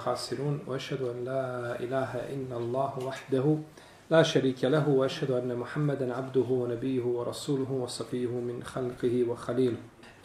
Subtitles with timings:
[0.00, 1.44] خاسرون وأشهد أن لا
[1.80, 3.46] إله إلا الله وحده
[4.10, 9.76] لا شريك له وأشهد أن محمدا عبده ونبيه ورسوله وصفيه من خلقه وخليله.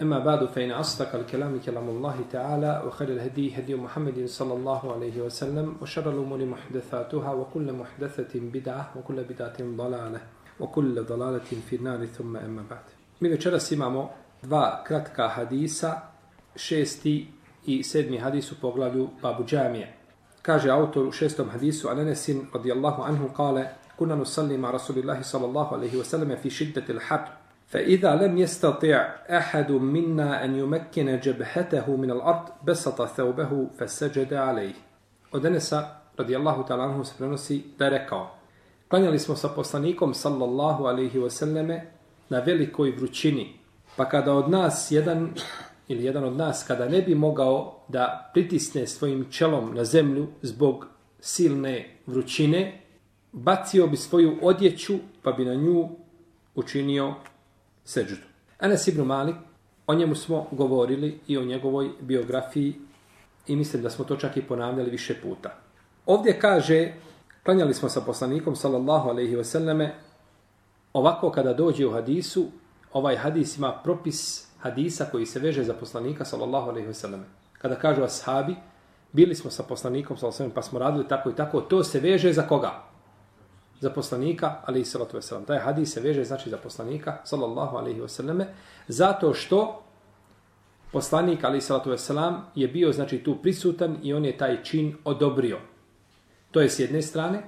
[0.01, 5.21] أما بعد فإن أصدق الكلام كلام الله تعالى وخير الهدي هدي محمد صلى الله عليه
[5.21, 10.21] وسلم وشر الأمور محدثاتها وكل محدثة بدعة وكل بدعة ضلالة
[10.59, 12.05] وكل ضلالة في النار.
[12.05, 12.85] ثم أما بعد.
[13.19, 14.09] Mi večeras imamo
[14.43, 16.11] dva kratka hadisa,
[16.55, 17.27] šesti
[17.67, 19.93] i sedmi hadis u poglavlju Babu Džamije.
[20.41, 23.65] Kaže autor u šestom hadisu, Ananesin radijallahu anhu kale,
[23.97, 27.45] kuna nusalli ma Rasulillahi sallallahu alaihi wasallam fi šiddati l-habr.
[27.67, 28.95] فإذا لم يستطع
[29.29, 34.73] أحد منا أن يمكن جبهته من الأرض بسط ثوبه فسجد عليه.
[35.31, 38.35] Od Anesa radijallahu ta'ala anhu se prenosi da je rekao
[38.87, 41.81] Klanjali smo sa poslanikom sallallahu alaihi wasallame
[42.29, 43.59] na velikoj vrućini,
[43.97, 45.33] pa kada od nas jedan
[45.87, 50.87] ili jedan od nas kada ne bi mogao da pritisne svojim čelom na zemlju zbog
[51.19, 52.81] silne vrućine,
[53.31, 54.93] bacio bi svoju odjeću
[55.23, 55.89] pa bi na nju
[56.55, 57.13] učinio
[57.83, 58.21] seđudu.
[58.59, 59.35] Anas ibn Malik,
[59.87, 62.73] o njemu smo govorili i o njegovoj biografiji
[63.47, 65.49] i mislim da smo to čak i ponavljali više puta.
[66.05, 66.93] Ovdje kaže,
[67.43, 69.89] klanjali smo sa poslanikom sallallahu alaihi wasallame,
[70.93, 72.45] ovako kada dođe u hadisu,
[72.93, 77.25] ovaj hadis ima propis hadisa koji se veže za poslanika sallallahu alejhi ve sellem.
[77.61, 78.55] Kada kažu ashabi,
[79.13, 81.99] bili smo sa poslanikom sallallahu alejhi ve pa smo radili tako i tako, to se
[81.99, 82.71] veže za koga?
[83.79, 85.45] Za poslanika alejhi salatu ve sellem.
[85.45, 88.47] Taj hadis se veže znači za poslanika sallallahu alejhi ve selleme
[88.87, 89.83] zato što
[90.91, 94.95] poslanik alejhi salatu ve selam je bio znači tu prisutan i on je taj čin
[95.03, 95.59] odobrio.
[96.51, 97.43] To je s jedne strane.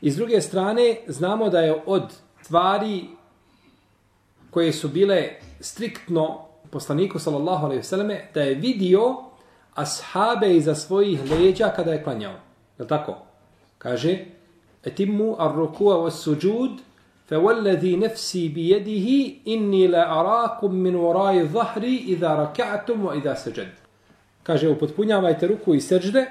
[0.00, 3.08] I s druge strane, znamo da je od stvari
[4.52, 5.28] koje su bile
[5.60, 9.16] striktno poslaniku sallallahu alejhi ve selleme da je vidio
[9.74, 12.34] ashabe iza svojih leđa kada je klanjao.
[12.78, 13.16] Je tako?
[13.78, 14.18] Kaže:
[14.84, 16.78] "Etimmu ar-ruku'a was-sujud
[17.28, 23.34] fa wallazi nafsi bi yadihi inni la arakum min wara'i ركعتم idha rak'atum wa idha
[23.36, 23.68] sajad."
[24.42, 26.26] Kaže: "Upotpunjavajte ruku i sećde,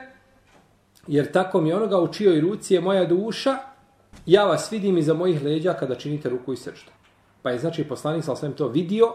[1.08, 3.58] jer tako mi onoga u čijoj ruci je moja duša,
[4.26, 7.01] ja vas vidim iza mojih leđa kada činite ruku i sećdu."
[7.42, 9.14] Pa je znači poslanik sa to vidio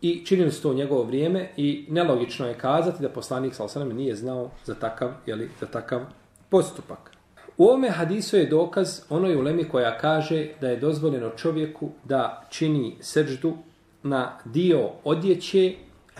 [0.00, 4.14] i činili su to u njegovo vrijeme i nelogično je kazati da poslanik sa nije
[4.14, 6.00] znao za takav, jeli, za takav
[6.48, 7.10] postupak.
[7.56, 12.96] U ovome hadisu je dokaz onoj ulemi koja kaže da je dozvoljeno čovjeku da čini
[13.00, 13.56] srđdu
[14.02, 15.74] na dio odjeće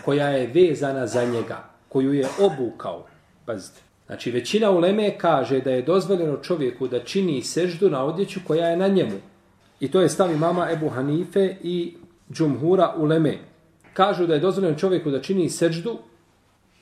[0.05, 3.05] koja je vezana za njega, koju je obukao.
[3.45, 3.81] Pazite.
[4.05, 8.77] Znači, većina uleme kaže da je dozvoljeno čovjeku da čini seždu na odjeću koja je
[8.77, 9.17] na njemu.
[9.79, 11.93] I to je stavi mama Ebu Hanife i
[12.33, 13.37] Džumhura Uleme.
[13.93, 15.97] Kažu da je dozvoljeno čovjeku da čini seđdu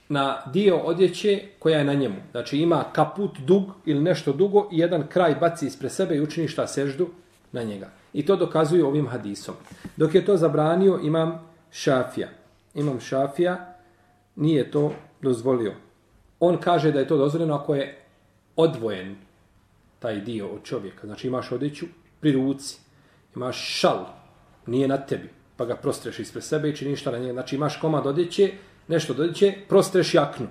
[0.09, 2.16] na dio odjeće koja je na njemu.
[2.31, 6.48] Znači ima kaput dug ili nešto dugo i jedan kraj baci ispred sebe i učini
[6.48, 7.08] šta seždu
[7.52, 7.90] na njega.
[8.14, 9.56] I to dokazuju ovim hadisom.
[9.98, 11.40] Dok je to zabranio imam
[11.72, 12.30] šafija.
[12.74, 13.75] Imam šafija
[14.36, 15.74] nije to dozvolio.
[16.40, 17.98] On kaže da je to dozvoljeno ako je
[18.56, 19.16] odvojen
[20.00, 21.08] taj dio od čovjeka.
[21.08, 21.86] Znači imaš odjeću
[22.20, 22.82] pri ruci
[23.35, 24.05] imaš šal,
[24.67, 27.33] nije na tebi, pa ga prostreš ispred sebe i činiš šta na njega.
[27.33, 28.51] Znači imaš komad odjeće,
[28.88, 30.47] nešto odjeće, prostreš jaknu.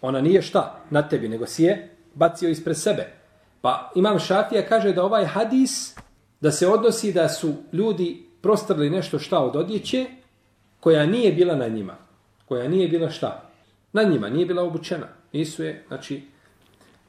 [0.00, 3.12] Ona nije šta na tebi, nego si je bacio ispred sebe.
[3.60, 5.96] Pa imam šafija kaže da ovaj hadis,
[6.40, 10.06] da se odnosi da su ljudi prostrli nešto šta od odjeće,
[10.80, 11.96] koja nije bila na njima.
[12.44, 13.50] Koja nije bila šta?
[13.92, 15.06] Na njima, nije bila obučena.
[15.32, 16.22] Nisu je, znači,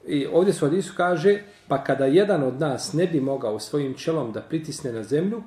[0.07, 4.31] I ovdje su Hadisu kaže, pa kada jedan od nas ne bi mogao svojim čelom
[4.31, 5.43] da pritisne na zemlju,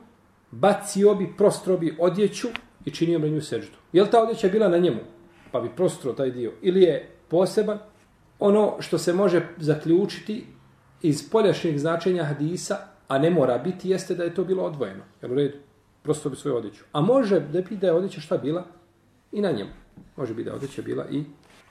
[0.51, 2.49] bacio bi, prostro bi odjeću
[2.85, 3.77] i činio bi nju seždu.
[3.93, 5.01] Je li ta odjeća bila na njemu?
[5.53, 6.53] Pa bi prostro taj dio.
[6.63, 7.79] Ili je poseban?
[8.39, 10.47] Ono što se može zaključiti
[11.03, 12.77] iz poljašnjeg značenja hadisa,
[13.09, 15.03] a ne mora biti, jeste da je to bilo odvojeno.
[15.23, 15.59] Jel u redu?
[16.03, 16.85] Prosto bi svoju odjeću.
[16.93, 18.65] A može da bi da je odjeća šta bila?
[19.33, 19.71] I na njemu.
[20.17, 21.25] Može bi da je odjeća bila i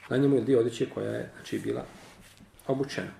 [0.09, 1.85] na njemu ili dio odjeće koja je znači, bila
[2.67, 3.11] obučeno.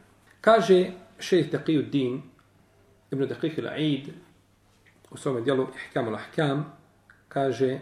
[0.41, 2.21] Kaže šejh Taqiyuddin
[3.11, 4.09] ibn Daqiq al-Aid
[5.11, 6.63] u svom dijelu Ihkam al-Ahkam
[7.27, 7.79] kaže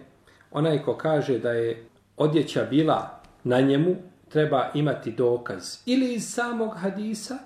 [0.51, 1.85] onaj ko kaže da je
[2.17, 3.95] odjeća bila na njemu
[4.29, 7.37] treba imati dokaz ili iz samog hadisa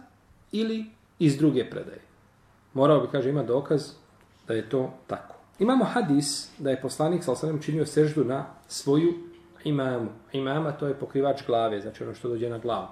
[0.51, 0.85] ili
[1.19, 2.01] iz druge predaje.
[2.73, 3.91] Morao bi, kaže, ima dokaz
[4.47, 5.35] da je to tako.
[5.59, 9.13] Imamo hadis da je poslanik sa osanem činio seždu na svoju
[9.63, 10.09] imamu.
[10.31, 12.87] Imama to je pokrivač glave, znači ono što dođe na glavu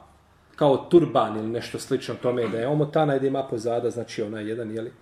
[0.58, 4.50] kao turban ili nešto slično tome, da je omotana i da ima pozada, znači onaj
[4.50, 4.94] jedan jeli, e,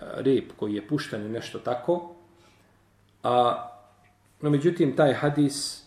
[0.00, 2.14] rep koji je pušten ili nešto tako.
[3.22, 3.68] A,
[4.40, 5.84] no, međutim, taj hadis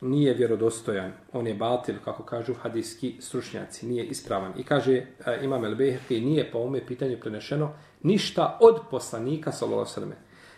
[0.00, 4.52] nije vjerodostojan, on je batil, kako kažu hadijski stručnjaci, nije ispravan.
[4.56, 7.72] I kaže uh, Imam El Behri, nije po ome pitanju prenešeno
[8.02, 10.12] ništa od poslanika, sallallahu sallam.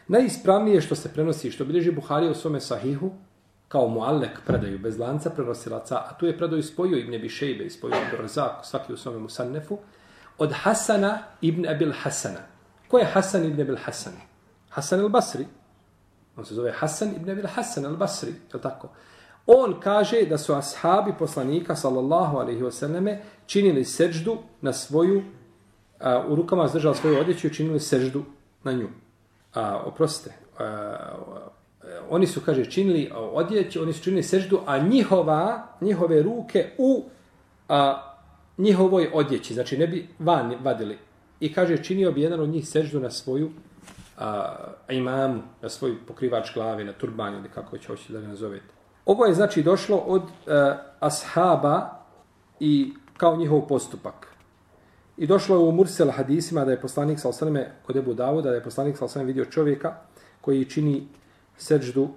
[0.09, 3.11] Najispravnije što se prenosi, što bilježi Buhari u svome sahihu,
[3.73, 7.97] kao muallek predaju bez lanca prenosilaca, a tu je predaju spojio Ibn Abi Shejbe, spojio
[8.05, 9.79] Abdurazak, svaki u svome musannefu,
[10.39, 12.41] od Hasana ibn Abil Hasana.
[12.89, 14.13] Ko je Hasan ibn Abil Hasan?
[14.69, 15.47] Hasan al-Basri.
[16.37, 18.89] On se zove Hasan ibn Abil Hasan al-Basri, je tako?
[19.47, 25.23] On kaže da su ashabi poslanika, sallallahu alaihi wasallame, činili seđdu na svoju,
[26.01, 28.25] a, u rukama zdržali svoju odjeću i činili seđdu
[28.65, 28.89] na nju.
[29.55, 30.99] A, oprostite, a,
[31.93, 36.71] Eh, oni su, kaže, činili eh, odjeći, oni su činili seždu, a njihova, njihove ruke
[36.79, 37.05] u
[37.69, 38.03] a,
[38.59, 40.99] njihovoj odjeći, znači ne bi van vadili.
[41.41, 43.51] I kaže, činio bi jedan od njih seždu na svoju
[44.19, 44.55] a,
[44.89, 48.75] imamu, na svoj pokrivač glave, na turban ili kako će hoći da ga nazovete.
[49.07, 51.91] Ovo je znači došlo od a, ashaba
[52.61, 54.27] i kao njihov postupak.
[55.17, 58.55] I došlo je u Mursel hadisima da je poslanik sa osaneme kod Ebu Davuda, da
[58.57, 59.95] je poslanik sa osaneme vidio čovjeka
[60.41, 61.07] koji čini
[61.57, 62.09] seđdu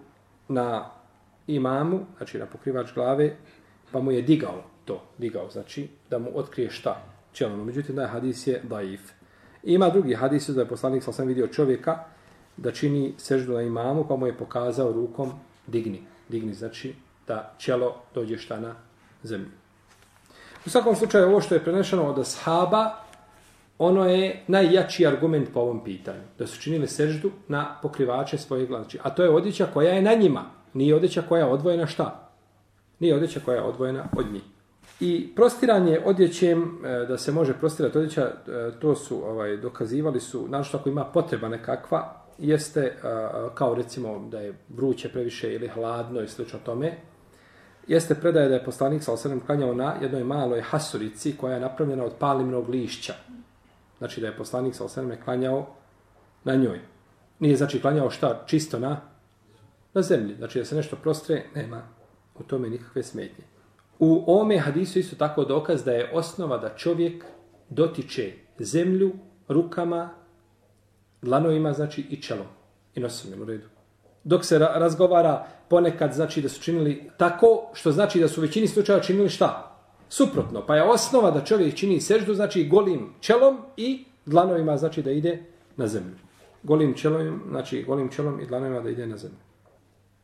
[0.48, 0.90] na
[1.48, 3.36] imamu, znači na pokrivač glave,
[3.92, 7.04] pa mu je digao to, digao, znači da mu otkrije šta
[7.34, 7.66] čelano.
[7.66, 9.12] Međutim, da hadis je daif.
[9.64, 12.00] I ima drugi hadis da je poslanik sa sam vidio čovjeka
[12.58, 15.32] da čini seždu na imamu, pa mu je pokazao rukom
[15.68, 16.04] digni.
[16.30, 16.96] Digni znači
[17.28, 18.76] da čelo dođe šta na
[19.24, 19.50] zemlju.
[20.66, 23.05] U svakom slučaju, ovo što je prenešeno od ashaba,
[23.78, 26.24] ono je najjači argument po ovom pitanju.
[26.40, 28.98] Da su činili seždu na pokrivače svoje glavice.
[29.04, 30.44] A to je odjeća koja je na njima.
[30.74, 32.30] Nije odjeća koja je odvojena šta?
[33.00, 34.44] Nije odjeća koja je odvojena od njih.
[35.00, 40.48] I prostiranje odjećem, e, da se može prostirati odjeća, e, to su ovaj, dokazivali su,
[40.48, 42.94] našto ako ima potreba nekakva, jeste e,
[43.54, 46.98] kao recimo da je vruće previše ili hladno i slično tome,
[47.88, 52.04] jeste predaje da je poslanik sa osrednjem klanjao na jednoj maloj hasurici koja je napravljena
[52.04, 53.14] od palimnog lišća.
[53.98, 55.68] Znači da je poslanik sa osrednjem klanjao
[56.44, 56.80] na njoj.
[57.40, 59.02] Nije znači klanjao šta čisto na,
[59.94, 60.36] na zemlji.
[60.36, 61.82] Znači da se nešto prostre, nema
[62.40, 63.44] u tome nikakve smetnje.
[64.00, 67.26] U ome hadisu isto tako dokaz da je osnova da čovjek
[67.70, 69.14] dotiče zemlju
[69.48, 70.10] rukama,
[71.22, 72.48] dlanovima, znači i čelom.
[72.96, 73.68] I nosim u redu.
[74.24, 78.44] Dok se ra razgovara ponekad, znači da su činili tako, što znači da su u
[78.44, 79.75] većini slučajeva činili šta?
[80.10, 80.66] Suprotno.
[80.68, 85.44] Pa je osnova da čovjek čini seždu, znači golim čelom i dlanovima, znači da ide
[85.78, 86.16] na zemlju.
[86.64, 89.38] Golim čelom, znači golim čelom i dlanovima da ide na zemlju.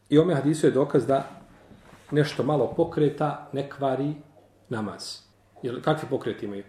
[0.09, 1.29] I ome hadisu je dokaz da
[2.11, 4.13] nešto malo pokreta ne kvari
[4.69, 5.17] namaz.
[5.63, 6.63] Jer kakvi pokreti imaju?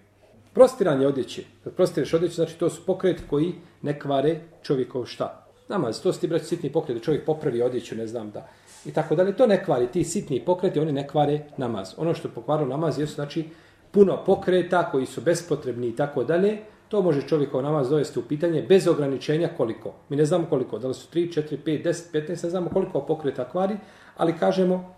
[0.52, 1.44] Prostiranje odjeće.
[1.64, 5.46] Kad prostireš odjeće, znači to su pokreti koji ne kvare čovjekov šta?
[5.68, 6.02] Namaz.
[6.02, 7.04] To su ti braći sitni pokreti.
[7.04, 8.48] Čovjek popravi odjeću, ne znam da.
[8.84, 9.36] I tako dalje.
[9.36, 9.86] To ne kvari.
[9.86, 11.94] Ti sitni pokreti, oni ne kvare namaz.
[11.96, 13.48] Ono što pokvaru namaz je znači
[13.90, 16.58] puno pokreta koji su bespotrebni i tako dalje.
[16.88, 19.94] To može čovjekov namaz dovesti u pitanje bez ograničenja koliko.
[20.08, 20.78] Mi ne znamo koliko.
[20.78, 23.76] Da li su 3, 4, 5, 10, 15, ne znamo koliko pokreta kvari,
[24.16, 24.94] ali kažemo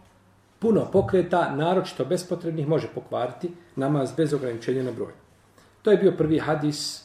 [0.59, 5.13] puno pokreta, naročito bespotrebnih, može pokvariti namaz bez ograničenja na broj.
[5.83, 7.05] To je bio prvi hadis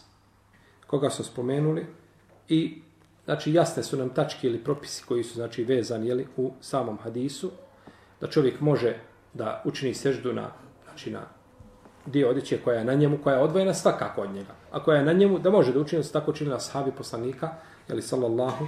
[0.88, 1.86] koga smo spomenuli
[2.48, 2.82] i
[3.30, 7.52] znači jasne su nam tačke ili propisi koji su znači vezani jeli, u samom hadisu
[8.22, 8.96] da čovjek može
[9.34, 10.52] da učini seždu na,
[10.84, 11.22] znači na
[12.06, 14.56] dio odjeće koja je na njemu, koja je odvojena svakako od njega.
[14.72, 17.50] A koja je na njemu, da može da učini se tako učinila sahabi poslanika,
[17.90, 18.68] jeli sallallahu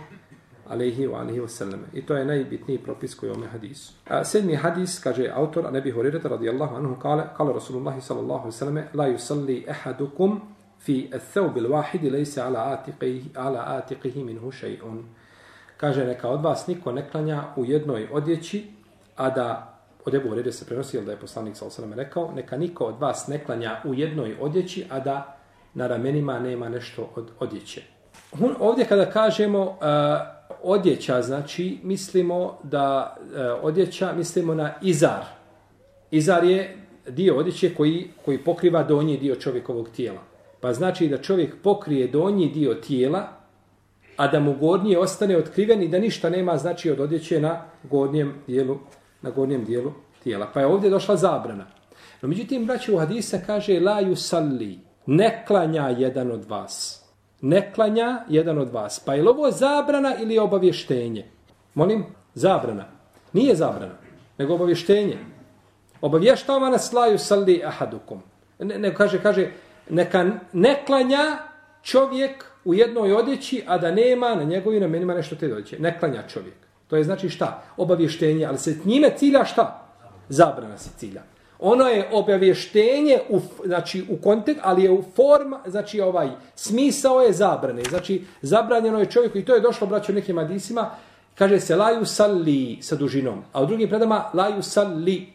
[0.69, 1.79] alaihi wa alihi wasallam.
[1.93, 3.93] I to je najbitniji propis koji je ome hadisu.
[4.07, 8.57] A sedmi hadis, kaže autor, a nebi Horirata radijallahu anhu, kale, kale Rasulullah sallallahu alaihi
[8.57, 10.41] wasallam, la yusalli ehadukum
[10.85, 15.03] fi الثوب الواحد ليس على عاتقه على عاتقه منه شيء.
[15.77, 18.67] Kaže neka od vas niko ne klanja u jednoj odjeći,
[19.15, 22.85] a da od Ebu Hurire se prenosi, da je poslanik sallallahu alaihi rekao, neka niko
[22.85, 25.37] od vas ne klanja u jednoj odjeći, a da
[25.73, 27.81] na ramenima nema nešto od odjeće.
[28.59, 29.75] Ovdje kada kažemo uh,
[30.63, 35.25] odjeća, znači, mislimo da uh, odjeća, mislimo na izar.
[36.11, 40.30] Izar je dio odjeće koji, koji pokriva donji dio čovjekovog tijela.
[40.61, 43.27] Pa znači da čovjek pokrije donji dio tijela,
[44.17, 48.33] a da mu gornji ostane otkriven i da ništa nema znači od odjeće na gornjem
[48.47, 48.77] dijelu,
[49.21, 50.47] na gornjem dijelu tijela.
[50.53, 51.65] Pa je ovdje došla zabrana.
[52.21, 57.01] No međutim, braći u hadisa kaže la yusalli, ne klanja jedan od vas
[57.41, 58.99] ne klanja jedan od vas.
[58.99, 61.25] Pa je li ovo zabrana ili obavještenje?
[61.73, 62.85] Molim, zabrana.
[63.33, 63.93] Nije zabrana,
[64.37, 65.17] nego obavještenje.
[66.01, 68.21] Obavještava nas laju salli ahadukum.
[68.59, 69.51] Ne, ne, kaže, kaže,
[69.89, 71.37] neka ne klanja
[71.83, 75.79] čovjek u jednoj odjeći, a da nema na njegovim ramenima nešto te dođe.
[75.79, 76.55] Ne klanja čovjek.
[76.87, 77.63] To je znači šta?
[77.77, 79.87] Obavještenje, ali se njime cilja šta?
[80.29, 81.21] Zabrana se cilja.
[81.59, 87.33] Ono je obavještenje u, znači, u kontekst, ali je u forma, znači ovaj, smisao je
[87.33, 87.83] zabrane.
[87.89, 90.89] Znači, zabranjeno je čovjeku, i to je došlo, braću, nekim adisima,
[91.35, 95.27] kaže se laju salli sa dužinom, a u drugim predama laju salli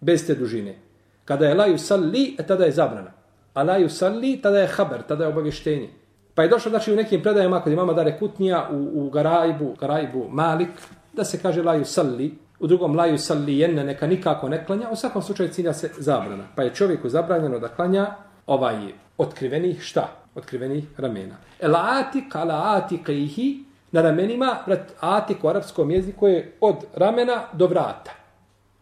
[0.00, 0.76] bez te dužine.
[1.24, 3.21] Kada je laju salli, e tada je zabrana.
[3.54, 5.88] A yusalli, salli, tada je haber, tada je obavještenje.
[6.34, 10.26] Pa je došlo, znači, u nekim predajama, kod imama Dare Kutnija, u, u Garajbu, Garajbu
[10.30, 10.70] Malik,
[11.12, 12.30] da se kaže la yusalli,
[12.60, 16.44] u drugom la yusalli jenne, neka nikako ne klanja, u svakom slučaju cilja se zabrana.
[16.56, 18.06] Pa je čovjeku zabranjeno da klanja
[18.46, 18.76] ovaj
[19.18, 20.08] otkrivenih šta?
[20.34, 21.36] Otkrivenih ramena.
[21.60, 27.66] El atik ala atikaihi, na ramenima, brat, atik u arapskom jeziku je od ramena do
[27.66, 28.12] vrata.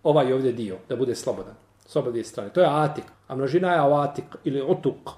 [0.02, 1.54] Ovaj ovdje dio, da bude slobodan.
[1.86, 2.50] Slobodne strane.
[2.50, 3.04] To je atik.
[3.30, 5.10] A množina je avatik ili otuk.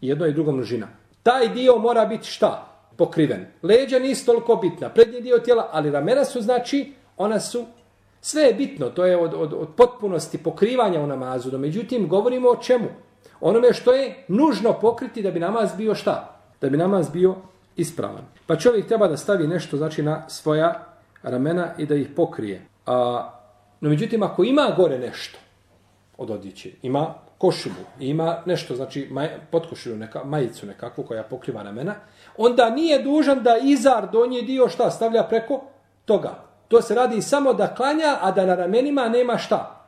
[0.00, 0.88] Jedno i drugo množina.
[1.22, 2.66] Taj dio mora biti šta?
[2.96, 3.46] Pokriven.
[3.62, 4.88] Leđa nisu toliko bitna.
[4.88, 7.64] Prednji dio tijela, ali ramena su znači, ona su
[8.24, 12.48] Sve je bitno, to je od, od, od potpunosti pokrivanja u namazu, no međutim govorimo
[12.48, 12.88] o čemu?
[13.40, 16.40] Onome što je nužno pokriti da bi namaz bio šta?
[16.60, 17.34] Da bi namaz bio
[17.76, 18.24] ispravan.
[18.46, 20.86] Pa čovjek treba da stavi nešto znači na svoja
[21.22, 22.66] ramena i da ih pokrije.
[22.86, 23.30] A,
[23.80, 25.38] no međutim, ako ima gore nešto
[26.18, 31.94] od odjeće, ima košubu, ima nešto, znači maj, podkošulju, neka, majicu nekakvu koja pokriva ramena,
[32.36, 35.62] onda nije dužan da izar donji dio šta stavlja preko
[36.04, 36.44] toga.
[36.68, 39.80] To se radi samo da klanja, a da na ramenima nema šta.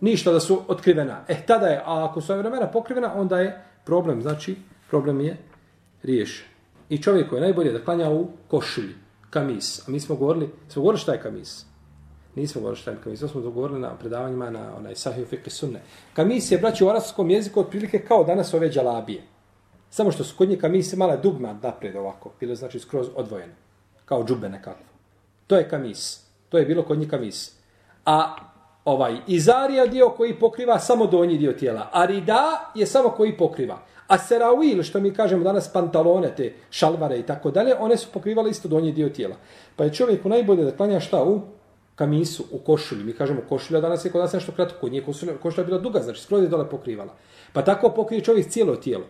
[0.00, 1.24] Ništa da su otkrivena.
[1.28, 4.56] E, tada je, a ako su ramena pokrivena, onda je problem, znači,
[4.90, 5.36] problem je
[6.02, 6.46] riješen.
[6.88, 8.94] I čovjek koji je najbolje da klanja u košulji,
[9.30, 9.88] kamis.
[9.88, 11.71] A mi smo govorili, smo govorili šta je kamis.
[12.34, 13.20] Nismo govorili šta je kamis.
[13.20, 15.80] Smo dogovorili na predavanjima na onaj sahiju fiqh sunne.
[16.14, 19.22] Kamis je, braći, u arabskom jeziku otprilike kao danas ove džalabije.
[19.90, 22.30] Samo što su kod njih kamise mala dugma napred ovako.
[22.40, 23.54] Bilo znači skroz odvojene.
[24.04, 24.84] Kao džube nekako.
[25.46, 26.20] To je kamis.
[26.48, 27.52] To je bilo kod njih kamis.
[28.04, 28.36] A
[28.84, 31.88] ovaj izarija dio koji pokriva samo donji dio tijela.
[31.92, 33.78] A rida je samo koji pokriva.
[34.08, 38.50] A serawil, što mi kažemo danas pantalone, te šalvare i tako dalje, one su pokrivale
[38.50, 39.36] isto donji dio tijela.
[39.76, 41.40] Pa je čovjeku najbolje da klanja šta u
[41.94, 43.04] kamisu, u košulji.
[43.04, 44.78] Mi kažemo košulja, danas je kod nas nešto kratko.
[44.80, 47.14] Kod nje košulja, košulja je bila duga, znači skroz je dole pokrivala.
[47.52, 49.04] Pa tako pokrije čovjek cijelo tijelo.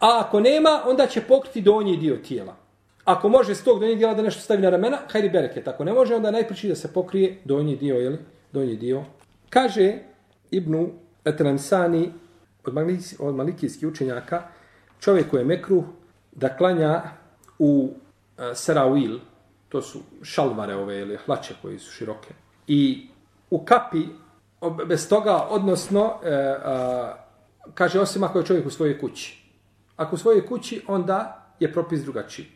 [0.00, 2.56] A ako nema, onda će pokriti donji dio tijela.
[3.04, 5.64] Ako može s tog donjeg dijela da nešto stavi na ramena, hajde bereke.
[5.64, 8.16] Tako ne može, onda najpriči da se pokrije donji dio, jel?
[8.52, 9.04] Donji dio.
[9.50, 9.98] Kaže
[10.50, 10.90] Ibnu
[11.24, 12.12] Etransani
[12.64, 14.42] od, maliki, od malikijskih učenjaka,
[15.00, 15.84] čovjek koji je mekruh
[16.32, 17.02] da klanja
[17.58, 17.90] u
[18.38, 19.18] e, uh, serawil,
[19.68, 22.34] to su šalvare ove ili hlače koji su široke,
[22.66, 23.08] i
[23.50, 24.06] u kapi,
[24.86, 26.30] bez toga, odnosno, e,
[26.64, 27.14] a,
[27.74, 29.42] kaže osim ako je čovjek u svojoj kući.
[29.96, 32.46] Ako u svojoj kući, onda je propis drugačiji.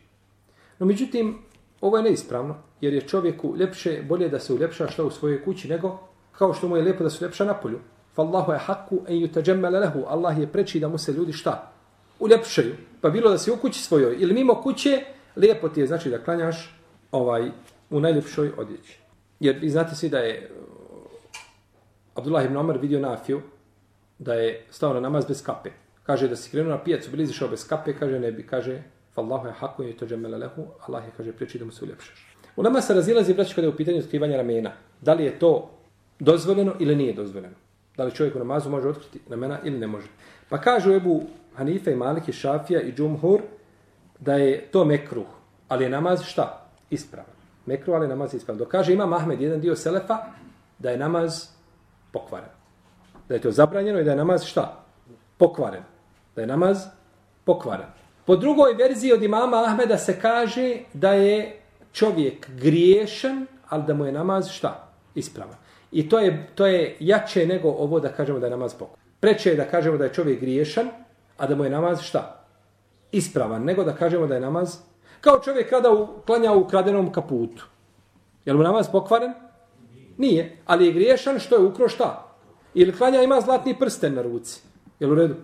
[0.79, 1.37] No međutim,
[1.81, 5.67] ovo je neispravno, jer je čovjeku ljepše, bolje da se uljepša što u svojoj kući,
[5.67, 5.99] nego
[6.31, 7.79] kao što mu je lijepo da se uljepša na polju.
[8.15, 10.03] Fallahu je haku en yutajammala lahu.
[10.07, 11.71] Allah je preči da mu se ljudi šta?
[12.19, 12.75] Uljepšaju.
[13.01, 15.03] Pa bilo da se u kući svojoj ili mimo kuće,
[15.35, 16.80] lijepo ti je znači da klanjaš
[17.11, 17.51] ovaj
[17.89, 18.99] u najljepšoj odjeći.
[19.39, 20.61] Jer vi znate svi da je uh,
[22.15, 23.41] Abdullah ibn Omar vidio Nafiju
[24.19, 25.69] da je stao na namaz bez kape.
[26.03, 28.83] Kaže da si krenuo na pijacu, bili izišao bez kape, kaže ne bi, kaže
[29.15, 32.35] Fallahu je hakun i to džemele lehu, Allah je, kaže, priječi da mu se uljepšaš.
[32.55, 34.71] U nama se razilazi, braći, kada je u pitanju otkrivanja ramena.
[35.01, 35.69] Da li je to
[36.19, 37.55] dozvoljeno ili nije dozvoljeno?
[37.97, 40.07] Da li čovjek u namazu može otkriti ramena ili ne može?
[40.49, 41.23] Pa kažu Ebu
[41.55, 43.41] Hanife i Maliki, Šafija i Džumhur
[44.19, 45.27] da je to mekruh,
[45.67, 46.60] ali je namaz šta?
[46.91, 47.33] Ispravan.
[47.65, 48.57] Mekruh, ali je namaz ispravan.
[48.59, 50.17] Dok kaže ima Mahmed, jedan dio Selefa,
[50.79, 51.47] da je namaz
[52.11, 52.49] pokvaren.
[53.29, 54.83] Da je to zabranjeno i da je namaz šta?
[55.37, 55.83] Pokvaren.
[56.35, 56.77] Da je namaz
[57.45, 57.87] pokvaren.
[58.25, 64.05] Po drugoj verziji od imama Ahmeda se kaže da je čovjek griješan, ali da mu
[64.05, 64.87] je namaz šta?
[65.15, 65.55] Ispravan.
[65.91, 69.01] I to je, to je jače nego ovo da kažemo da je namaz pokvaren.
[69.19, 70.89] Preče je da kažemo da je čovjek griješan,
[71.37, 72.45] a da mu je namaz šta?
[73.11, 73.63] Ispravan.
[73.63, 74.77] Nego da kažemo da je namaz
[75.21, 77.65] kao čovjek kada u, klanja u kradenom kaputu.
[78.45, 79.33] Je mu namaz pokvaren?
[80.17, 80.57] Nije.
[80.65, 82.27] Ali je griješan što je ukro šta?
[82.73, 84.61] Ili klanja ima zlatni prsten na ruci.
[84.99, 85.35] Je u redu?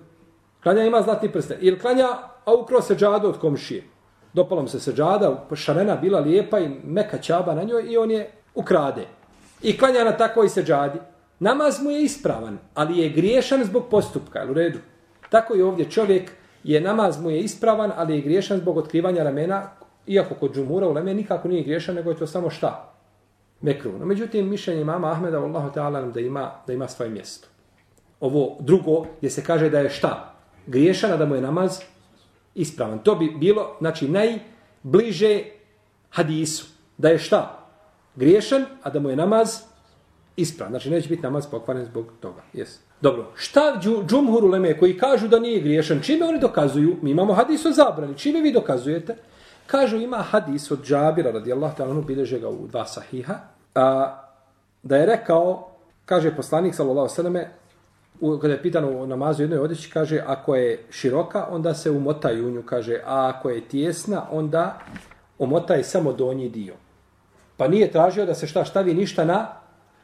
[0.63, 1.57] Klanja ima zlatni prsten.
[1.61, 2.07] Ili klanja
[2.45, 3.83] a ukro se džadu od komšije.
[4.33, 8.11] Dopalo mu se se džada, šarena bila lijepa i meka čaba na njoj i on
[8.11, 9.07] je ukrade.
[9.61, 10.99] I klanja na takvoj se džadi.
[11.39, 14.79] Namaz mu je ispravan, ali je griješan zbog postupka, u redu.
[15.29, 16.31] Tako je ovdje čovjek
[16.67, 19.69] je namaz mu je ispravan, ali je griješan zbog otkrivanja ramena,
[20.07, 22.93] iako kod džumura u leme nikako nije griješan, nego je to samo šta?
[23.61, 23.91] Mekru.
[23.99, 27.47] No, međutim, mišljenje mama Ahmeda, Allahu ta'ala, da ima, da ima svoje mjesto.
[28.19, 30.35] Ovo drugo, gdje se kaže da je šta?
[30.67, 31.79] Griješan, da mu je namaz
[32.55, 32.99] ispravan.
[32.99, 35.43] To bi bilo, znači, najbliže
[36.09, 36.65] hadisu.
[36.97, 37.67] da je šta?
[38.15, 39.61] Griješan, a da mu je namaz
[40.35, 40.71] ispravan.
[40.71, 42.41] Znači, neće biti namaz pokvaren zbog toga.
[42.53, 42.86] Jesi.
[43.01, 46.97] Dobro, šta džumhur uleme koji kažu da nije griješan, čime oni dokazuju?
[47.01, 49.15] Mi imamo hadis o zabrani, čime vi dokazujete?
[49.67, 53.35] Kažu, ima hadis od Džabira, radijallahu ta'ala, ono bileže ga u dva sahiha,
[53.75, 54.17] a,
[54.83, 55.67] da je rekao,
[56.05, 57.49] kaže poslanik, sallallahu sallame,
[58.41, 62.51] kada je pitano o namazu jednoj odjeći, kaže, ako je široka, onda se umotaj u
[62.51, 64.79] nju, kaže, a ako je tjesna, onda
[65.39, 66.73] omotaj samo donji dio.
[67.57, 69.47] Pa nije tražio da se šta stavi ništa na,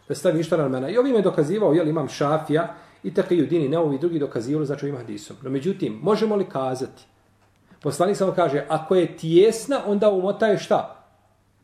[0.08, 0.90] da stavi ništa na ramena.
[0.90, 2.74] I ovim je dokazivao, jel imam šafija,
[3.04, 5.38] i tako i u dini, drugi dokazivali, znači ovim hadisom.
[5.42, 7.04] No međutim, možemo li kazati,
[7.82, 11.06] poslanik samo kaže, ako je tijesna, onda umotaj šta?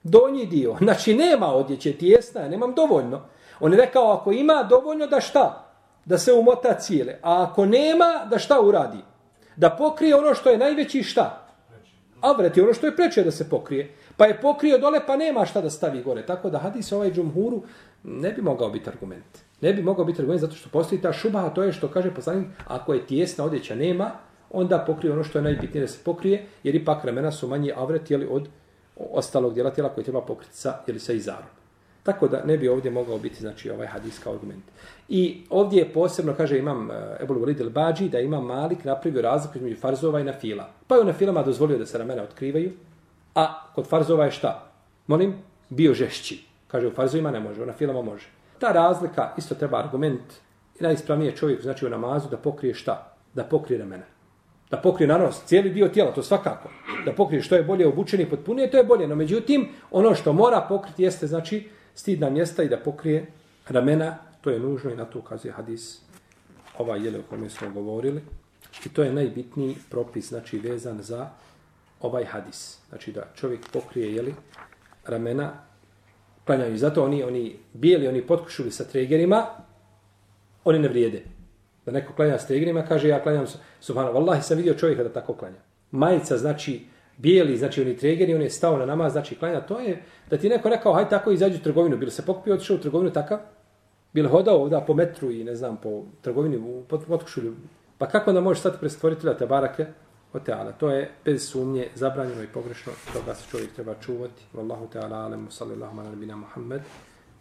[0.03, 0.75] Donji dio.
[0.83, 3.21] Znači, nema odjeće, tijesna, nemam dovoljno.
[3.59, 5.69] On je rekao, ako ima dovoljno, da šta?
[6.09, 7.19] da se umota cijele.
[7.21, 8.97] A ako nema, da šta uradi?
[9.55, 11.45] Da pokrije ono što je najveći šta?
[12.21, 13.95] Avret je ono što je preče da se pokrije.
[14.17, 16.25] Pa je pokrio dole, pa nema šta da stavi gore.
[16.25, 17.61] Tako da hadis ovaj džumhuru
[18.03, 19.48] ne bi mogao biti argument.
[19.61, 22.13] Ne bi mogao biti argument zato što postoji ta šuba, a to je što kaže
[22.13, 24.11] poslanik, ako je tijesna odjeća nema,
[24.51, 28.11] onda pokrije ono što je najbitnije da se pokrije, jer ipak ramena su manje avret
[28.11, 28.47] jeli, od
[29.11, 31.49] ostalog dijela tijela koje treba pokriti sa, jeli, sa izarom.
[32.03, 34.63] Tako da ne bi ovdje mogao biti znači ovaj hadis kao argument.
[35.09, 39.21] I ovdje je posebno, kaže imam eh, Ebul Walid el Bađi, da ima Malik napravio
[39.21, 40.69] razliku između farzova i na fila.
[40.87, 42.71] Pa je na filama dozvolio da se ramena otkrivaju,
[43.35, 44.71] a kod farzova je šta?
[45.07, 45.35] Molim,
[45.69, 46.43] bio žešći.
[46.67, 48.27] Kaže, u farzovima ne može, u na filama može.
[48.59, 50.21] Ta razlika, isto treba argument,
[50.79, 53.13] i najispravnije čovjek, znači u namazu, da pokrije šta?
[53.33, 54.03] Da pokrije ramena.
[54.71, 56.69] Da pokrije naravno cijeli dio tijela, to svakako.
[57.05, 59.07] Da pokrije što je bolje obučeni i potpunije, to je bolje.
[59.07, 63.25] No međutim, ono što mora pokriti jeste, znači, stidna mjesta i da pokrije
[63.69, 66.01] ramena, to je nužno i na to ukazuje hadis
[66.77, 68.21] ovaj jele o kome smo govorili.
[68.85, 71.29] I to je najbitniji propis, znači vezan za
[72.01, 72.77] ovaj hadis.
[72.89, 74.35] Znači da čovjek pokrije jeli,
[75.05, 75.51] ramena,
[76.49, 76.77] klanjaju.
[76.77, 79.45] Zato oni, oni bijeli, oni potkušuli sa tregerima,
[80.63, 81.21] oni ne vrijede.
[81.85, 83.45] Da neko klanja s tregerima, kaže ja klanjam,
[83.79, 85.61] subhano, vallahi sam vidio čovjeka da tako klanja.
[85.91, 86.81] Majica znači
[87.17, 90.49] bijeli, znači oni tregeri, on je stao na namaz, znači klanja, to je da ti
[90.49, 93.39] neko rekao, haj tako izađi u trgovinu, bilo se pokupio, otišao u trgovinu takav,
[94.13, 97.55] bilo hodao ovdje po metru i ne znam, po trgovini, u potkušulju,
[97.97, 99.85] pa kako onda možeš stati pred stvoritelja te barake,
[100.33, 104.89] o teala, to je bez sumnje zabranjeno i pogrešno, toga se čovjek treba čuvati, Wallahu
[104.91, 106.81] teala, alemu, sallallahu ala nabina Muhammed,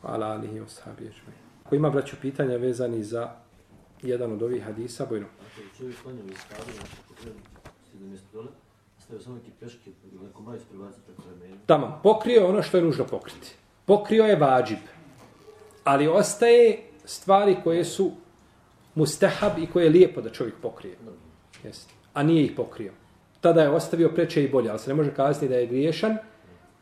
[0.03, 1.33] ala alihi wa sahabi ježme.
[1.65, 3.31] Ako ima braću pitanja vezani za
[4.03, 5.27] jedan od ovih hadisa, bojno.
[5.27, 6.97] Ako čovjek klanja mi stavi, znači,
[8.99, 9.91] stavio samo neki peške,
[10.23, 11.57] neko majicu prebaciti preko ramena.
[11.67, 13.55] Tamo, pokrio ono što je nužno pokriti.
[13.87, 14.79] Pokrio je vađib.
[15.85, 18.13] Ali ostaje stvari koje su
[18.95, 20.97] mustahab i koje je lijepo da čovjek pokrije.
[21.65, 21.98] Jeste.
[22.19, 22.93] A nije ih pokrio.
[23.41, 26.17] Tada je ostavio preče i bolje, ali se ne može kazati da je griješan,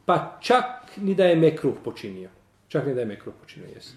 [0.05, 0.65] pa čak
[0.97, 2.31] ni da je mekruh počinio.
[2.69, 3.97] Čak ni da je mekruh počinio, jeste.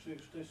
[0.00, 0.44] Što je?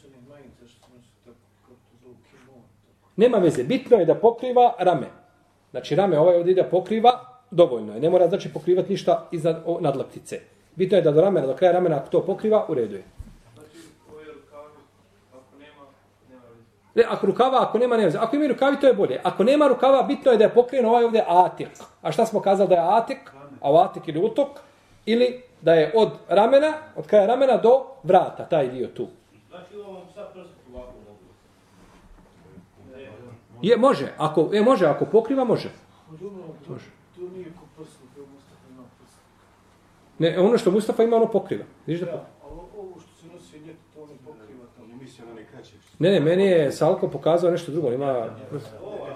[3.16, 5.08] Nema veze, bitno je da pokriva rame.
[5.72, 8.00] Znači rame ovaj ovdje ide pokriva, dovoljno je.
[8.00, 10.40] Ne mora znači pokrivati ništa iznad nadlaktice.
[10.76, 13.04] Bitno je da do ramena, do kraja ramena, ako to pokriva, u redu je.
[13.54, 13.78] Znači,
[16.96, 18.12] ne, ako rukava, ako nema, nema.
[18.20, 19.22] Ako ima rukavi, to je bolje.
[19.24, 21.68] Ako nema rukava, bitno je da je pokriven ovaj ovdje atik.
[22.02, 23.32] A šta smo kazali da je atik?
[23.62, 24.50] A atik ili utok?
[25.06, 29.08] Ili da je od ramena, od kraja ramena do vrata, taj dio tu.
[29.50, 30.94] Znači, ovo sad prst ovako
[33.62, 34.14] Je, može.
[34.18, 34.86] Ako, je, može.
[34.86, 35.70] Ako pokriva, može.
[36.70, 36.86] Može.
[40.20, 41.64] Ne, ono što Mustafa ima, ono pokriva.
[41.88, 42.34] Viš da pokriva.
[46.04, 47.92] Ne, ne, meni je Salko pokazao nešto drugo.
[47.92, 48.26] Ima...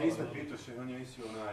[0.04, 1.48] Nisam pitao se, on je mislio na.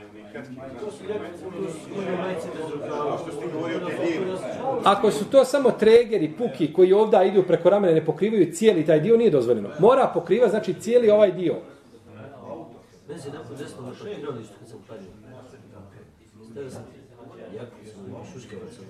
[4.84, 9.00] Ako su to samo tregeri, puki, koji ovdje idu preko ramene, ne pokrivaju cijeli taj
[9.00, 9.70] dio, nije dozvoljeno.
[9.78, 11.54] Mora pokriva, znači cijeli ovaj dio.
[13.08, 15.10] Meni se nakon desno na parkiralištu kad sam klanio.
[16.50, 16.82] Stavio sam
[17.56, 18.84] jako sam šuškavac sam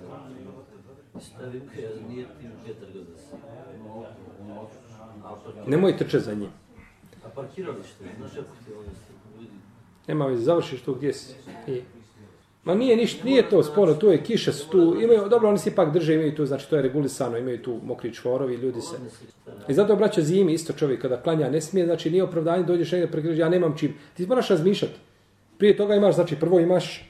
[1.13, 1.19] da.
[1.19, 2.51] Stavio ga, ja nije tim.
[5.67, 6.49] Nemoj trče za njim.
[7.25, 8.91] A parkiralište, znaš kako ti ovdje
[9.39, 9.49] ljudi?
[10.07, 11.33] Nema veze, završiš tu gdje si.
[11.67, 11.81] I...
[12.63, 15.69] Ma nije ništa, nije to sporo, tu je kiše su tu, imaju, dobro, oni se
[15.69, 18.97] ipak drže, imaju tu, znači to je regulisano, imaju tu mokri čvorovi, ljudi se.
[19.67, 23.11] I zato obraća zimi isto čovjek kada klanja, ne smije, znači nije opravdanje, dođeš negdje
[23.11, 23.95] prekriži, ja nemam čim.
[24.13, 24.93] Ti moraš razmišljati.
[25.57, 27.09] Prije toga imaš, znači prvo imaš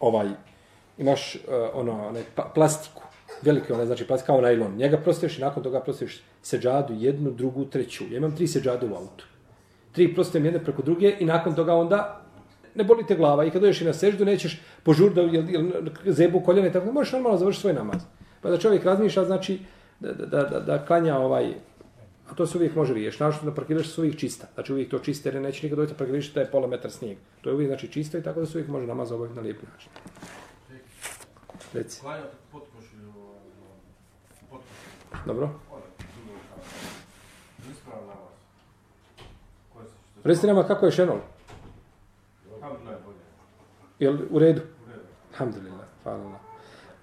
[0.00, 0.28] ovaj,
[0.98, 1.40] imaš uh,
[1.74, 3.02] ono, ne, pa, plastiku,
[3.44, 4.76] veliki one, znači plastika kao najlon.
[4.76, 8.04] Njega prostiš i nakon toga prostiš seđadu, jednu, drugu, treću.
[8.10, 9.24] Ja imam tri seđade u autu.
[9.92, 12.20] Tri prostim jedne preko druge i nakon toga onda
[12.74, 15.70] ne boli te glava i kad dođeš i na seždu nećeš požur da jel, jel,
[16.06, 18.02] zebu koljene, tako možeš normalno završiti svoj namaz.
[18.40, 19.58] Pa da čovjek razmišlja, znači,
[20.00, 21.54] da, da, da, da klanja ovaj,
[22.30, 24.46] a to se uvijek može riješiti, znači da parkiraš se uvijek čista.
[24.54, 27.18] Znači uvijek to čiste, jer neće nikad dojeti parkiraš da je pola metar snijeg.
[27.40, 29.62] To je uvijek znači čisto i tako da se uvijek može namaz obaviti na lijep
[29.72, 29.90] način.
[31.74, 32.00] Reci.
[32.00, 33.12] Klanjate pod košulju.
[33.60, 33.82] Dobro.
[34.50, 34.52] Ode, drugo kao.
[34.52, 34.60] Ispravan namaz.
[34.60, 35.50] Koje su što?
[40.24, 41.18] Reci nama kako je šenol.
[42.62, 42.96] Je.
[43.98, 44.60] Jel u redu?
[44.60, 45.02] U redu.
[45.32, 45.86] Alhamdulillah.
[46.02, 46.40] Hvala Allah.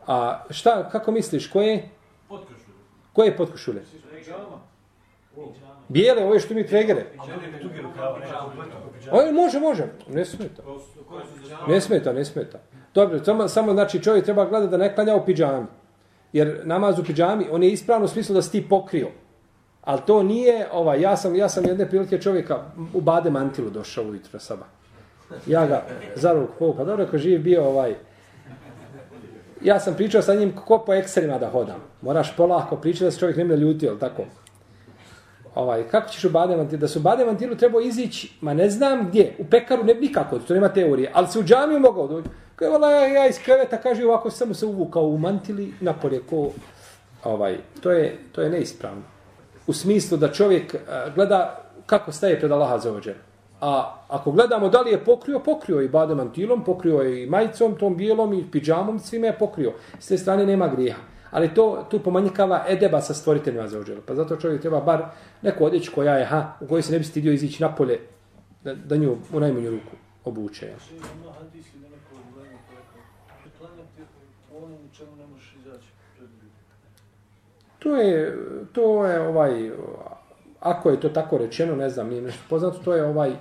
[0.08, 1.90] A šta, kako misliš, koje,
[2.28, 2.76] Pod košulju.
[3.14, 3.82] koje je potkošulje?
[5.88, 7.06] Bijele, ove što mi tregere.
[9.12, 9.88] Oj, može, može.
[10.08, 10.64] Ne smeta.
[11.68, 12.60] Ne smeta, ne smeta.
[12.94, 15.68] Dobro, samo, samo znači čovjek treba gledati da ne klanja u pidžami.
[16.34, 19.08] Jer namaz u pidžami, on je ispravno u smislu da si ti pokrio.
[19.82, 22.60] Ali to nije, ovaj, ja sam, ja sam jedne prilike čovjeka
[22.94, 24.66] u bade mantilu došao ujutro saba.
[25.48, 25.84] Ja ga
[26.16, 27.96] za ruku povu, pa dobro, ako živ bio ovaj,
[29.64, 31.80] ja sam pričao sa njim kako po ekserima da hodam.
[32.02, 34.24] Moraš polako pričati da se čovjek ne bi ljutio, jel tako?
[35.56, 36.80] Ovaj, kako ćeš u bade mantilu?
[36.80, 40.02] Da su u bade mantilu trebao izići, ma ne znam gdje, u pekaru ne bi
[40.02, 42.30] nikako, to nema teorije, ali se u džamiju mogao doći.
[42.62, 46.50] Kaže, vala, ja, ja iz kreveta, kaže, ovako samo se uvukao u mantili, napolje, ko,
[47.24, 49.02] ovaj, to je, to je neispravno.
[49.68, 53.16] U smislu da čovjek a, gleda kako staje pred Allaha za ođer.
[53.62, 57.30] A ako gledamo da li je pokrio, pokrio je i bade mantilom, pokrio je i
[57.30, 59.74] majicom, tom bijelom i pidžamom, svime je pokrio.
[60.00, 61.02] S te strane nema grijeha.
[61.32, 64.02] Ali to tu pomanjkava edeba sa stvoriteljima za ođer.
[64.06, 65.06] Pa zato čovjek treba bar
[65.42, 68.00] neku odjeć koja je, ha, u kojoj se ne bi stidio izići napolje,
[68.64, 69.96] da, da nju u najmanju ruku
[70.26, 70.66] obuče.
[70.66, 70.78] Ja.
[70.78, 73.02] Znači, ima hadis ili neko vreme ko rekao,
[73.58, 74.02] klanjati
[74.52, 76.52] u onom u čemu ne možeš izaći pred ljudi.
[77.84, 78.38] To je,
[78.72, 79.72] to je ovaj,
[80.60, 83.32] ako je to tako rečeno, ne znam, nije nešto poznato, to je ovaj,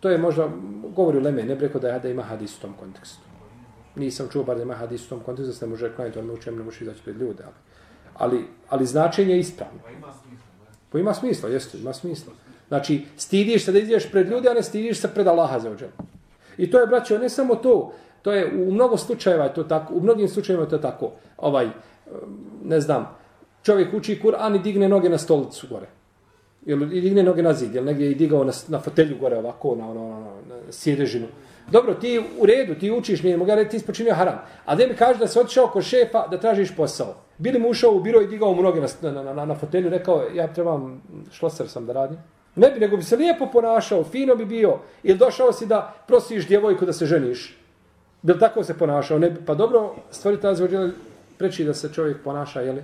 [0.00, 0.48] to je možda,
[0.96, 3.22] govori Leme, ne bi rekao da, da ima hadis u tom kontekstu.
[3.96, 6.34] Nisam čuo bar da ima hadis u tom kontekstu, da se ne može klanjati onome
[6.34, 7.56] u čemu ne možeš izaći pred ljude, ali,
[8.14, 9.80] ali, ali značenje je ispravno.
[9.84, 10.66] Pa ima smisla?
[10.92, 12.32] Pa ima smisla, jeste, ima smisla.
[12.68, 15.88] Znači, stidiš se da izađeš pred ljude, a ne stidiš se pred Allaha za ođer.
[16.56, 19.94] I to je, braćo, ne samo to, to je u mnogo slučajeva je to tako,
[19.94, 21.10] u mnogim slučajevima je to tako.
[21.36, 21.68] Ovaj,
[22.64, 23.16] ne znam,
[23.64, 25.86] čovjek uči Kur'an i digne noge na stolicu gore.
[26.66, 29.36] Ili i digne noge na zid, ili negdje je i digao na, na fotelju gore
[29.38, 30.18] ovako, na, ono, na,
[30.54, 31.26] na sjedežinu.
[31.70, 34.38] Dobro, ti u redu, ti učiš, nije mogu reći, ti ispočinio haram.
[34.64, 37.14] A da mi kaže da se otišao kod šefa da tražiš posao.
[37.38, 40.22] Bili mu ušao u biro i digao mu noge na, na, na, na fotelju, rekao,
[40.34, 42.18] ja trebam, šloser sam da radim.
[42.56, 44.78] Ne bi, nego bi se lijepo ponašao, fino bi bio.
[45.02, 47.58] Ili došao si da prosiš djevojku da se ženiš.
[48.22, 49.18] Bil tako se ponašao?
[49.18, 50.88] Ne, bi- pa dobro, stvorite razvođe
[51.38, 52.82] preći da se čovjek ponaša, jeli,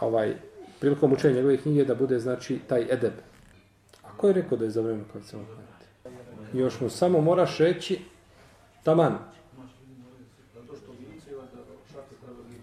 [0.00, 0.34] ovaj,
[0.80, 3.12] prilikom učenja njegove knjige da bude, znači, taj edeb.
[4.02, 6.58] A ko je rekao da je za vreme kad se on klanjati?
[6.58, 7.98] Još mu samo moraš reći,
[8.82, 9.18] taman.
[10.54, 12.62] Zato što lice da treba biti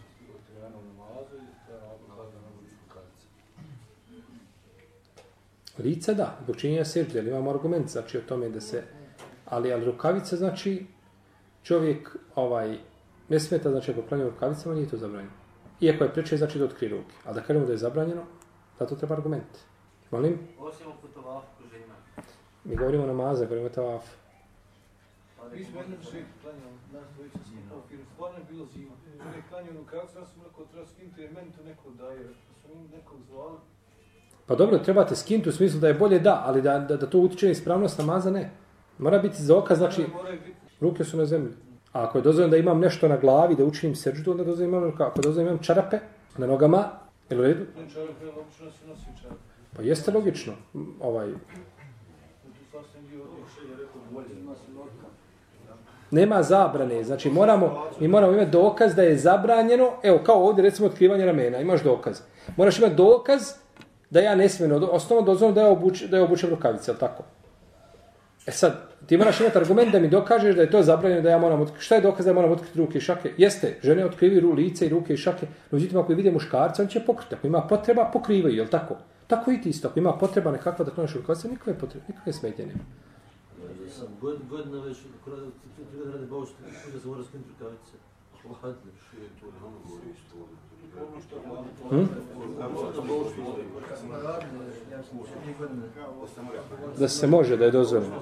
[5.80, 5.84] i.
[5.84, 8.84] Lice da, zbog činjenja sežde, ali imamo argument, znači o tome da se,
[9.45, 10.86] ali, ali rukavice, znači,
[11.63, 12.78] čovjek, ovaj,
[13.30, 15.47] ne smeta, znači, ako klanja rukavice, rukavicama, nije to zabranjeno.
[15.82, 17.13] Iako je preče, znači da otkri ruke.
[17.26, 18.24] A da kažemo da je zabranjeno,
[18.80, 19.58] da to treba argument.
[20.12, 21.94] Molim, Osim u putovafu kruženja.
[22.63, 24.18] mi govorimo o namaze, govorimo o tavafu.
[25.54, 28.92] Mi smo jednom se klanjali, nas dvojica smo kao firmu, stvarno je bilo zima.
[29.28, 32.28] On je klanjao rukavice, ja sam rekao, treba skinuti jer meni to neko daje.
[32.48, 33.58] Pa sam im nekog zvali.
[34.46, 37.20] Pa dobro, trebate skinuti u smislu da je bolje da, ali da, da, da to
[37.20, 38.52] utiče na ispravnost namaza, ne.
[38.98, 40.06] Mora biti za oka, znači,
[40.80, 41.52] ruke su na zemlji.
[41.93, 44.93] A ako je dozvoljeno da imam nešto na glavi, da učinim seždu, onda dozvoljeno imam,
[45.00, 46.00] ako je dozvoljeno imam čarape
[46.38, 46.89] na nogama,
[47.30, 47.65] je li redu?
[47.93, 49.41] čarape, ali obično se nosi čarape.
[49.76, 50.54] Pa jeste logično.
[51.02, 51.36] Ovaj, je
[56.12, 60.88] nema zabrane, znači moramo, mi moramo imati dokaz da je zabranjeno, evo kao ovdje recimo
[60.88, 62.19] otkrivanje ramena, imaš dokaz.
[62.58, 63.41] Moraš imati dokaz
[64.10, 67.23] da ja ne smijem, osnovno dozvoljeno da ja, obuč, da ja obučem rukavice, ali tako?
[68.48, 68.74] E sad,
[69.06, 71.86] ti moraš imati argument da mi dokažeš da je to zabranjeno da ja moram otkriti.
[71.86, 73.34] Šta je dokaz da ja moram otkriti ruke i šake?
[73.38, 76.88] Jeste, žene otkrivi ru, lice i ruke i šake, no međutim ako vide muškarca, on
[76.88, 77.36] će pokriti.
[77.36, 78.96] Ako ima potreba, pokrivaju, je li tako?
[79.28, 82.66] Tako i ti isto, ako ima potreba nekakva da kloniš rukavice, nikakve potrebe, nikakve smetje
[82.66, 82.84] nema.
[84.22, 85.38] god, godina već, kada
[86.12, 86.50] radi bauš,
[86.94, 87.98] da se mora skinuti rukavice.
[88.44, 88.92] Hladno.
[89.66, 90.66] Ono što je hladno.
[91.90, 92.04] Hm?
[96.98, 98.16] Da se može, da je dozvoljeno.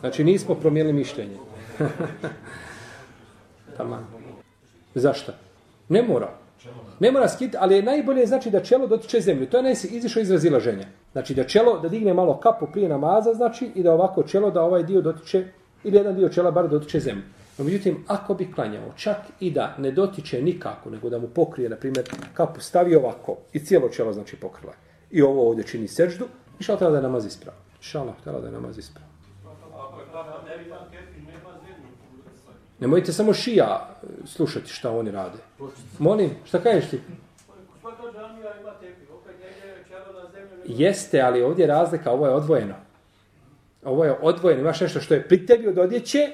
[0.00, 1.36] Znači nismo promijenili mišljenje.
[3.76, 4.04] Taman.
[4.94, 5.32] Zašto?
[5.88, 6.30] Ne mora.
[7.00, 9.46] Ne mora skiti, ali je najbolje znači da čelo dotiče zemlju.
[9.46, 10.86] To je naj izišao iz razilaženja.
[11.12, 14.62] Znači da čelo, da digne malo kapu prije namaza, znači i da ovako čelo, da
[14.62, 15.44] ovaj dio dotiče,
[15.84, 17.22] ili jedan dio čela bar dotiče zemlju.
[17.60, 21.68] No, međutim, ako bi klanjao čak i da ne dotiče nikako, nego da mu pokrije,
[21.68, 24.72] na primjer, kapu stavi ovako i cijelo čelo, znači, pokrila.
[25.10, 26.24] I ovo ovdje čini seždu,
[26.58, 27.56] inša Allah da je namaz ispravo.
[27.76, 29.06] Inša Allah da je namaz ispravo.
[32.78, 35.38] Nemojte samo šija e, slušati šta oni rade.
[35.98, 37.00] Molim, šta kažeš ti?
[40.66, 42.74] Jeste, ali ovdje je razlika, ovo je odvojeno.
[43.84, 46.30] Ovo je odvojeno, imaš nešto što je pri tebi od odjeće,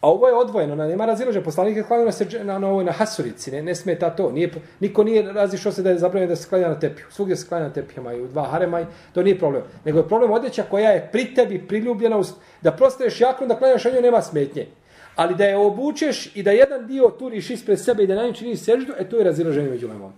[0.00, 1.42] a ovo je odvojeno, na, nema razilaže.
[1.44, 4.32] Poslanik je klanio na, srđe, na, na, ovoj, na hasurici, ne, ne smeta to.
[4.32, 7.06] Nije, niko nije razišao se da je zabranjeno da se klanja na tepiju.
[7.10, 9.62] Svugdje se klanja na tepijama i u dva harema i to nije problem.
[9.84, 12.32] Nego je problem odjeća koja je pri tebi priljubljena, uz,
[12.62, 14.66] da prostaješ jaknu, da klanjaš, a nema smetnje.
[15.16, 18.34] Ali da je obučeš i da jedan dio turiš ispred sebe i da na njim
[18.34, 20.12] činiš seždu, e to je razilaženje među lemom.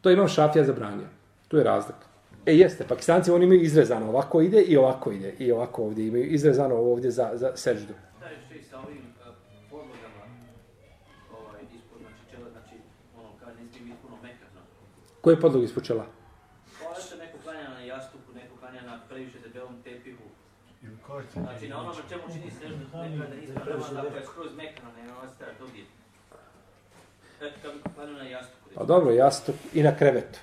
[0.00, 1.06] To imam šafija zabranio.
[1.48, 2.06] Tu je razlika.
[2.46, 5.32] E jeste, pakistanci oni imaju izrezano, ovako ide i ovako ide.
[5.38, 7.94] I ovako ovdje imaju izrezano ovdje za, za seždu.
[15.28, 16.04] Koje podlog ispočela?
[16.78, 20.24] Pa što neko klanja na jastuku, neko klanja na previše debelom tepihu.
[21.32, 24.88] Znači na onom na čemu čini seždu, neko je da ispravno, da je skroz mekano,
[24.96, 25.84] ne ostaje dodir.
[27.40, 28.70] E, kad bi klanio na jastuku.
[28.74, 30.38] Pa dobro, jastuk i na krevetu.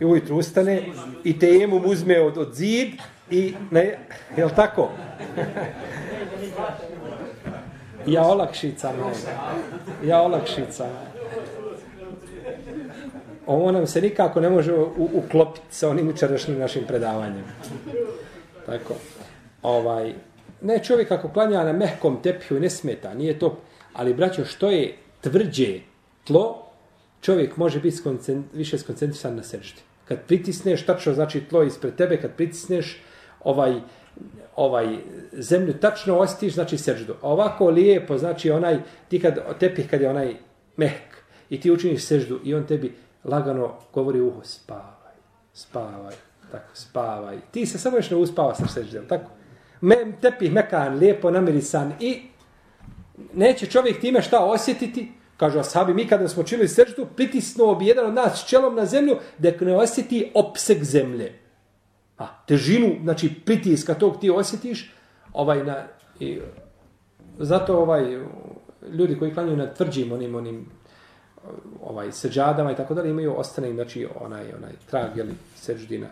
[0.00, 0.82] I ujutru ustane
[1.24, 2.92] i temu mu uzme od, od zid
[3.30, 3.98] i ne,
[4.36, 4.90] je li tako?
[8.06, 9.12] ja olakšica ne.
[10.08, 11.17] Ja olakšica ne.
[13.48, 17.44] Ovo nam se nikako ne može u, uklopiti sa onim učerašnjim našim predavanjem.
[18.66, 18.94] Tako.
[19.62, 20.12] Ovaj,
[20.60, 23.58] ne čovjek ako klanja na mehkom tepiju ne smeta, nije to.
[23.92, 25.80] Ali braćo, što je tvrđe
[26.24, 26.66] tlo,
[27.20, 29.80] čovjek može biti skoncent, više skoncentrisan na seždi.
[30.04, 33.02] Kad pritisneš, tačno znači tlo ispred tebe, kad pritisneš
[33.44, 33.80] ovaj,
[34.56, 34.96] ovaj
[35.32, 37.14] zemlju tačno ostiš, znači seždu.
[37.22, 40.34] A ovako lijepo, znači onaj, ti kad, tepih kad je onaj
[40.76, 41.16] mehk
[41.50, 45.14] i ti učiniš seždu i on tebi lagano govori uho, spavaj,
[45.52, 46.14] spavaj,
[46.52, 47.38] tako, spavaj.
[47.50, 49.30] Ti se samo još ne uspava sa seždom, tako?
[49.80, 52.22] Me, tepih mekan, lijepo namirisan i
[53.34, 58.06] neće čovjek time šta osjetiti, Kažu ashabi, mi kada smo čili seždu, pritisnuo bi jedan
[58.06, 61.32] od nas čelom na zemlju, da ne osjeti opseg zemlje.
[62.18, 64.92] A, težinu, znači pritiska tog ti osjetiš,
[65.32, 65.76] ovaj, na,
[66.20, 66.40] i,
[67.38, 68.18] zato ovaj,
[68.92, 70.66] ljudi koji klanjaju na tvrđim onim, onim
[71.82, 76.06] ovaj, seđadama i tako dalje, imaju ostane znači, onaj, onaj trag, jeli, seđdina.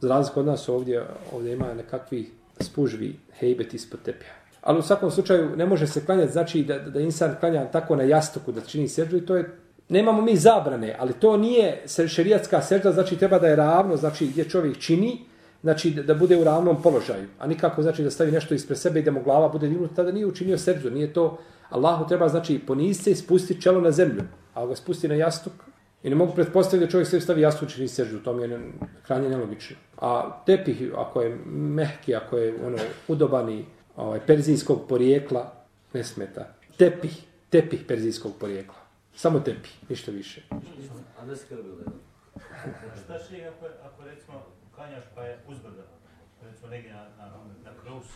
[0.00, 4.32] Za razliku od nas ovdje, ovdje ima nekakvi spužvi hejbet ispod tepija.
[4.62, 8.02] Ali u svakom slučaju ne može se klanjati, znači da, da insan klanja tako na
[8.02, 9.50] jastuku da čini seždu i to je,
[9.88, 14.44] nemamo mi zabrane, ali to nije šerijatska sežda, znači treba da je ravno, znači gdje
[14.44, 15.18] čovjek čini,
[15.62, 19.00] znači da, da bude u ravnom položaju, a nikako znači da stavi nešto ispred sebe
[19.00, 21.38] i da mu glava bude dignuta, tada nije učinio seždu, nije to,
[21.70, 24.22] Allahu treba znači poniziti se i spustiti čelo na zemlju,
[24.58, 25.68] a ga spusti na jastuk,
[26.02, 29.28] I ne mogu pretpostaviti da čovjek se stavi jastuk čini seždu, to mi je krajnje
[29.28, 29.76] nelogično.
[29.96, 33.64] A tepih, ako je mehki, ako je ono, udobani,
[33.96, 35.52] ovaj, perzijskog porijekla
[35.92, 36.54] ne smeta.
[36.76, 38.78] Tepih, tepih perzijskog porijekla.
[39.14, 40.42] Samo tepih, ništa više.
[41.18, 41.90] A ne skrbi da
[43.04, 44.42] Šta će ako, ako recimo
[44.74, 45.82] klanjaš pa je uzbrda?
[46.42, 47.26] Recimo negdje na, na,
[47.64, 48.06] na krus,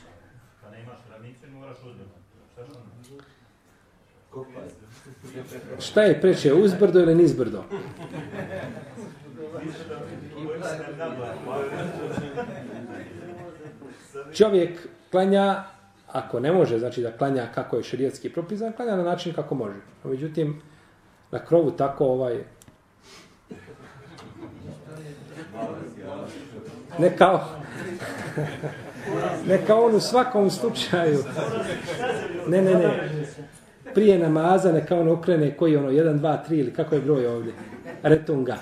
[0.62, 2.14] pa ne imaš ravnicu i moraš uzbrda.
[2.52, 3.24] Šta što onda?
[5.78, 7.64] Šta je preče, uzbrdo ili nizbrdo?
[14.32, 15.64] Čovjek klanja,
[16.12, 19.76] ako ne može, znači da klanja kako je širijetski propisan, klanja na način kako može.
[20.04, 20.62] A međutim,
[21.30, 22.44] na krovu tako ovaj...
[26.98, 27.44] Ne kao...
[29.48, 31.24] ne kao on u svakom slučaju.
[32.48, 33.10] Ne, ne, ne.
[33.94, 37.52] Prije namaza neka on okrene koji ono, 1, 2, 3 ili kako je broj ovdje.
[38.02, 38.56] Retunga.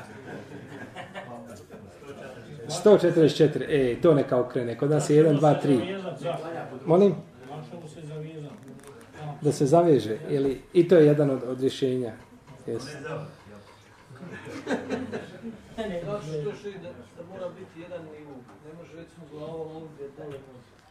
[2.84, 4.78] 144, e, to neka okrene.
[4.78, 6.00] Kod nas je 1, 2, 3.
[6.86, 7.14] Molim?
[9.40, 10.16] Da se zaveže.
[10.28, 12.12] Ili, I to je jedan od, od rješenja.
[12.66, 12.82] Yes.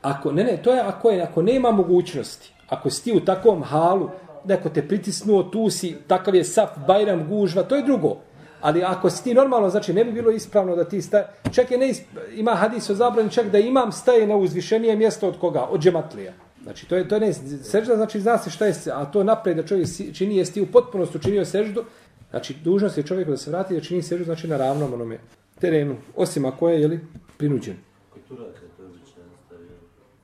[0.01, 3.63] Ako, ne, ne, to je ako, je, ako nema mogućnosti, ako si ti u takvom
[3.63, 4.09] halu,
[4.45, 8.17] neko te pritisnuo, tu si, takav je saf, bajram, gužva, to je drugo.
[8.61, 11.77] Ali ako si ti normalno, znači ne bi bilo ispravno da ti staje, čak je
[11.77, 12.03] ne isp...
[12.35, 15.61] ima hadis o zabrani čak da imam staje na uzvišenije mjesto od koga?
[15.61, 16.33] Od džematlija.
[16.63, 19.57] Znači to je, to je ne, sežda znači zna se šta je, a to napred
[19.57, 21.83] da čovjek čini, jesi ti u potpunosti učinio seždu,
[22.29, 25.17] znači dužnost je čovjeku da se vrati da čini seždu, znači na ravnom onome
[25.59, 26.99] terenu, osim ako je, jeli,
[27.37, 27.75] prinuđen.
[28.09, 29.23] Kod Turaka je to obično.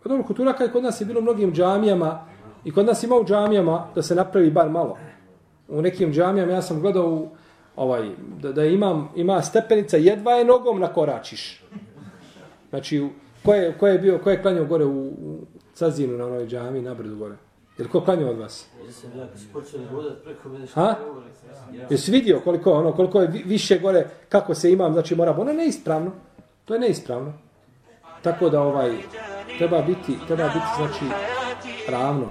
[0.04, 2.35] Pa dobro, kod i kod nas je bilo mnogim džamijama
[2.66, 4.98] i kod nas ima u džamijama da se napravi bar malo.
[5.68, 7.30] U nekim džamijama ja sam gledao u,
[7.76, 8.10] ovaj,
[8.42, 11.64] da, da imam, ima stepenica, jedva je nogom nakoračiš.
[12.70, 13.10] Znači, u-
[13.46, 15.38] ko je, ko je bio, ko je klanjao gore u, u
[15.74, 17.36] Cazinu na onoj džami, na brdu gore?
[17.78, 18.66] Jel ko klanjao od vas?
[18.86, 20.96] Ja sam ja kad se počeli vodat preko mene što Ha?
[21.90, 25.52] Jesi vidio koliko, ono, koliko je vi- više gore, kako se imam, znači mora, ono
[25.52, 26.12] je neispravno.
[26.66, 27.34] To je neispravno.
[28.22, 28.94] Tako da ovaj,
[29.58, 31.06] treba biti, treba biti, znači,
[31.90, 32.30] ravno.